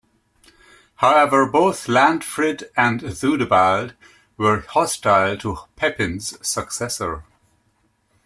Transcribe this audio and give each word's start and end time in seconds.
However, 0.95 1.45
both 1.45 1.85
Lantfrid 1.85 2.71
and 2.75 3.01
Theudebald 3.01 3.93
were 4.35 4.61
hostile 4.61 5.37
to 5.37 5.57
Pepin's 5.75 6.39
successor. 6.43 7.23